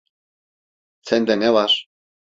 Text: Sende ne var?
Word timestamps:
Sende 1.07 1.35
ne 1.39 1.53
var? 1.53 1.87